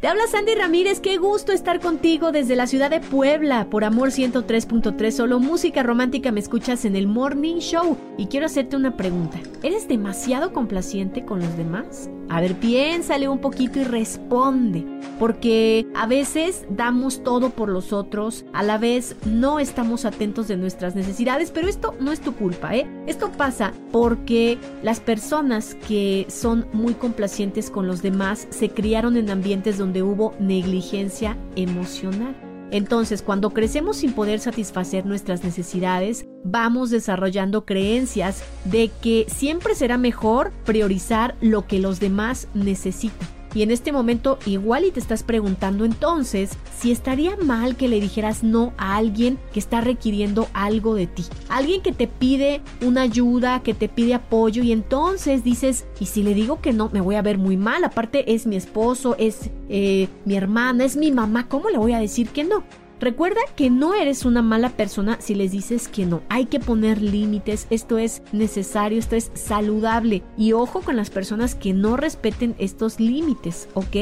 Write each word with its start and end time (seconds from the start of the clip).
Te 0.00 0.06
habla 0.06 0.28
Sandy 0.28 0.54
Ramírez, 0.54 1.00
qué 1.00 1.16
gusto 1.16 1.50
estar 1.50 1.80
contigo 1.80 2.30
desde 2.30 2.54
la 2.54 2.68
ciudad 2.68 2.88
de 2.88 3.00
Puebla. 3.00 3.68
Por 3.68 3.82
Amor 3.82 4.10
103.3, 4.10 5.10
solo 5.10 5.40
música 5.40 5.82
romántica 5.82 6.30
me 6.30 6.38
escuchas 6.38 6.84
en 6.84 6.94
el 6.94 7.08
Morning 7.08 7.56
Show. 7.56 7.96
Y 8.16 8.26
quiero 8.26 8.46
hacerte 8.46 8.76
una 8.76 8.96
pregunta. 8.96 9.40
¿Eres 9.64 9.88
demasiado 9.88 10.52
complaciente 10.52 11.24
con 11.24 11.40
los 11.40 11.56
demás? 11.56 12.08
A 12.28 12.40
ver, 12.40 12.54
piénsale 12.54 13.26
un 13.26 13.40
poquito 13.40 13.80
y 13.80 13.84
responde. 13.84 14.84
Porque 15.18 15.88
a 15.96 16.06
veces 16.06 16.64
damos 16.70 17.24
todo 17.24 17.50
por 17.50 17.68
los 17.68 17.92
otros, 17.92 18.44
a 18.52 18.62
la 18.62 18.78
vez 18.78 19.16
no 19.24 19.58
estamos 19.58 20.04
atentos 20.04 20.46
de 20.46 20.56
nuestras 20.56 20.94
necesidades, 20.94 21.50
pero 21.50 21.66
esto 21.66 21.96
no 21.98 22.12
es 22.12 22.20
tu 22.20 22.34
culpa, 22.34 22.76
¿eh? 22.76 22.86
Esto 23.08 23.32
pasa 23.32 23.72
porque 23.90 24.58
las 24.84 25.00
personas 25.00 25.76
que 25.88 26.24
son 26.28 26.68
muy 26.72 26.94
complacientes 26.94 27.68
con 27.68 27.88
los 27.88 28.00
demás 28.00 28.46
se 28.50 28.68
criaron 28.68 29.16
en 29.16 29.30
ambientes 29.30 29.76
donde 29.76 29.87
donde 29.88 30.02
hubo 30.02 30.34
negligencia 30.38 31.38
emocional. 31.56 32.36
Entonces, 32.70 33.22
cuando 33.22 33.54
crecemos 33.54 33.96
sin 33.96 34.12
poder 34.12 34.38
satisfacer 34.38 35.06
nuestras 35.06 35.42
necesidades, 35.42 36.26
vamos 36.44 36.90
desarrollando 36.90 37.64
creencias 37.64 38.44
de 38.66 38.90
que 39.00 39.24
siempre 39.28 39.74
será 39.74 39.96
mejor 39.96 40.52
priorizar 40.66 41.36
lo 41.40 41.66
que 41.66 41.78
los 41.78 42.00
demás 42.00 42.48
necesitan. 42.52 43.37
Y 43.54 43.62
en 43.62 43.70
este 43.70 43.92
momento 43.92 44.38
igual 44.46 44.84
y 44.84 44.90
te 44.90 45.00
estás 45.00 45.22
preguntando 45.22 45.84
entonces 45.84 46.50
si 46.78 46.92
estaría 46.92 47.36
mal 47.36 47.76
que 47.76 47.88
le 47.88 48.00
dijeras 48.00 48.42
no 48.42 48.72
a 48.76 48.96
alguien 48.96 49.38
que 49.52 49.58
está 49.58 49.80
requiriendo 49.80 50.48
algo 50.52 50.94
de 50.94 51.06
ti. 51.06 51.24
Alguien 51.48 51.82
que 51.82 51.92
te 51.92 52.06
pide 52.06 52.60
una 52.84 53.02
ayuda, 53.02 53.62
que 53.62 53.74
te 53.74 53.88
pide 53.88 54.14
apoyo 54.14 54.62
y 54.62 54.72
entonces 54.72 55.44
dices, 55.44 55.86
y 56.00 56.06
si 56.06 56.22
le 56.22 56.34
digo 56.34 56.60
que 56.60 56.72
no, 56.72 56.90
me 56.92 57.00
voy 57.00 57.16
a 57.16 57.22
ver 57.22 57.38
muy 57.38 57.56
mal. 57.56 57.84
Aparte 57.84 58.34
es 58.34 58.46
mi 58.46 58.56
esposo, 58.56 59.16
es 59.18 59.50
eh, 59.68 60.08
mi 60.24 60.36
hermana, 60.36 60.84
es 60.84 60.96
mi 60.96 61.12
mamá, 61.12 61.48
¿cómo 61.48 61.70
le 61.70 61.78
voy 61.78 61.92
a 61.92 61.98
decir 61.98 62.28
que 62.28 62.44
no? 62.44 62.64
Recuerda 63.00 63.40
que 63.54 63.70
no 63.70 63.94
eres 63.94 64.24
una 64.24 64.42
mala 64.42 64.70
persona 64.70 65.18
si 65.20 65.34
les 65.34 65.52
dices 65.52 65.88
que 65.88 66.04
no. 66.04 66.22
Hay 66.28 66.46
que 66.46 66.58
poner 66.58 67.00
límites, 67.00 67.66
esto 67.70 67.98
es 67.98 68.22
necesario, 68.32 68.98
esto 68.98 69.14
es 69.14 69.30
saludable. 69.34 70.22
Y 70.36 70.52
ojo 70.52 70.80
con 70.80 70.96
las 70.96 71.10
personas 71.10 71.54
que 71.54 71.72
no 71.72 71.96
respeten 71.96 72.56
estos 72.58 72.98
límites, 72.98 73.68
¿ok? 73.74 73.96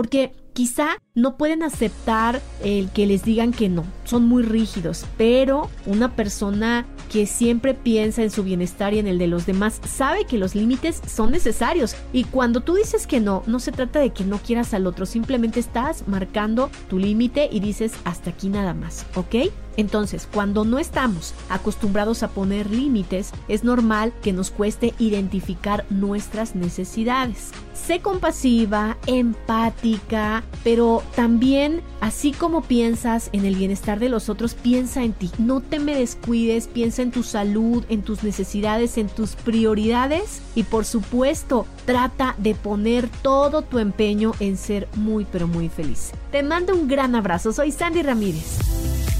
Porque 0.00 0.32
quizá 0.54 0.96
no 1.14 1.36
pueden 1.36 1.62
aceptar 1.62 2.40
el 2.64 2.88
que 2.88 3.04
les 3.04 3.22
digan 3.22 3.52
que 3.52 3.68
no, 3.68 3.84
son 4.04 4.26
muy 4.26 4.42
rígidos, 4.42 5.04
pero 5.18 5.68
una 5.84 6.16
persona 6.16 6.86
que 7.12 7.26
siempre 7.26 7.74
piensa 7.74 8.22
en 8.22 8.30
su 8.30 8.42
bienestar 8.42 8.94
y 8.94 8.98
en 8.98 9.06
el 9.06 9.18
de 9.18 9.26
los 9.26 9.44
demás 9.44 9.78
sabe 9.86 10.24
que 10.24 10.38
los 10.38 10.54
límites 10.54 11.02
son 11.06 11.32
necesarios 11.32 11.96
y 12.14 12.24
cuando 12.24 12.62
tú 12.62 12.76
dices 12.76 13.06
que 13.06 13.20
no, 13.20 13.42
no 13.46 13.60
se 13.60 13.72
trata 13.72 13.98
de 13.98 14.08
que 14.08 14.24
no 14.24 14.38
quieras 14.38 14.72
al 14.72 14.86
otro, 14.86 15.04
simplemente 15.04 15.60
estás 15.60 16.08
marcando 16.08 16.70
tu 16.88 16.98
límite 16.98 17.50
y 17.52 17.60
dices 17.60 17.92
hasta 18.04 18.30
aquí 18.30 18.48
nada 18.48 18.72
más, 18.72 19.04
¿ok? 19.16 19.52
Entonces, 19.76 20.28
cuando 20.32 20.64
no 20.64 20.78
estamos 20.78 21.34
acostumbrados 21.48 22.22
a 22.22 22.28
poner 22.28 22.70
límites, 22.70 23.32
es 23.48 23.64
normal 23.64 24.12
que 24.22 24.32
nos 24.32 24.50
cueste 24.50 24.94
identificar 24.98 25.84
nuestras 25.90 26.54
necesidades. 26.54 27.50
Sé 27.72 28.00
compasiva, 28.00 28.98
empática, 29.06 30.44
pero 30.62 31.02
también, 31.16 31.80
así 32.00 32.32
como 32.32 32.62
piensas 32.62 33.30
en 33.32 33.46
el 33.46 33.54
bienestar 33.56 33.98
de 33.98 34.10
los 34.10 34.28
otros, 34.28 34.54
piensa 34.54 35.02
en 35.02 35.12
ti. 35.12 35.30
No 35.38 35.60
te 35.60 35.78
me 35.78 35.94
descuides, 35.94 36.68
piensa 36.68 37.02
en 37.02 37.10
tu 37.10 37.22
salud, 37.22 37.84
en 37.88 38.02
tus 38.02 38.22
necesidades, 38.22 38.98
en 38.98 39.08
tus 39.08 39.30
prioridades 39.34 40.42
y 40.54 40.64
por 40.64 40.84
supuesto, 40.84 41.66
trata 41.86 42.34
de 42.38 42.54
poner 42.54 43.08
todo 43.22 43.62
tu 43.62 43.78
empeño 43.78 44.32
en 44.40 44.56
ser 44.56 44.88
muy 44.94 45.24
pero 45.24 45.48
muy 45.48 45.68
feliz. 45.68 46.12
Te 46.30 46.42
mando 46.42 46.74
un 46.74 46.86
gran 46.86 47.14
abrazo, 47.14 47.52
soy 47.52 47.72
Sandy 47.72 48.02
Ramírez. 48.02 48.79